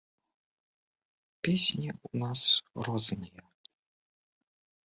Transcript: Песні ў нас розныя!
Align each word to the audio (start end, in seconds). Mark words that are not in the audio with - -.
Песні 1.47 1.89
ў 2.07 2.23
нас 2.23 2.41
розныя! 2.89 3.43